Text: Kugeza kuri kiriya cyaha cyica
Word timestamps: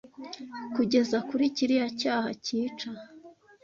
Kugeza 0.75 1.17
kuri 1.29 1.45
kiriya 1.55 1.87
cyaha 1.99 2.29
cyica 2.43 2.89